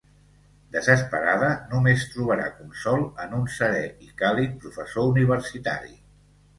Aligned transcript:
Desesperada, 0.75 1.49
només 1.75 2.07
trobarà 2.15 2.49
consol 2.63 3.05
en 3.27 3.39
un 3.43 3.47
serè 3.61 3.87
i 4.09 4.13
càlid 4.27 4.61
professor 4.67 5.11
universitari. 5.17 5.99